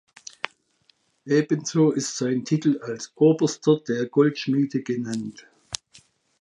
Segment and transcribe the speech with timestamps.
[1.27, 5.45] Ebenso ist sein Titel als „Oberster der Goldschmiede“ genannt.